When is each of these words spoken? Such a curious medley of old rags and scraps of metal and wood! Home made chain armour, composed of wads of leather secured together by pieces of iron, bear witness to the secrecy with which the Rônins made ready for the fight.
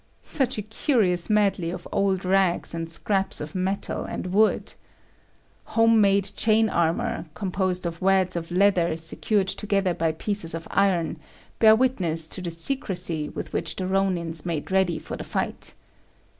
Such 0.23 0.57
a 0.57 0.63
curious 0.63 1.29
medley 1.29 1.69
of 1.69 1.87
old 1.91 2.25
rags 2.25 2.73
and 2.73 2.91
scraps 2.91 3.39
of 3.39 3.53
metal 3.53 4.03
and 4.03 4.33
wood! 4.33 4.73
Home 5.77 6.01
made 6.01 6.31
chain 6.35 6.69
armour, 6.69 7.25
composed 7.35 7.85
of 7.85 8.01
wads 8.01 8.35
of 8.35 8.49
leather 8.49 8.97
secured 8.97 9.45
together 9.47 9.93
by 9.93 10.13
pieces 10.13 10.55
of 10.55 10.67
iron, 10.71 11.19
bear 11.59 11.75
witness 11.75 12.27
to 12.29 12.41
the 12.41 12.49
secrecy 12.49 13.29
with 13.29 13.53
which 13.53 13.75
the 13.75 13.83
Rônins 13.83 14.43
made 14.43 14.71
ready 14.71 14.97
for 14.97 15.15
the 15.15 15.23
fight. 15.23 15.75